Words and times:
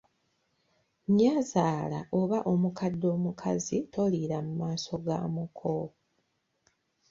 Nnyazaala 1.07 1.99
oba 2.19 2.39
omukadde 2.53 3.07
omukazi 3.15 3.77
toliira 3.93 4.37
mu 4.45 4.53
maaso 4.61 4.93
ga 5.05 5.17
muko. 5.35 5.77